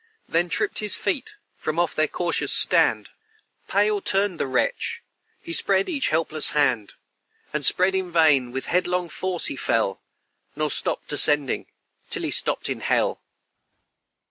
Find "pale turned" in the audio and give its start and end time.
3.67-4.39